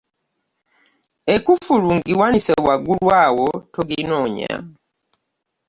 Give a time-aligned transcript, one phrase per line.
[1.33, 4.45] Ekkufulu ngiwanise waggulu awo toginnonya.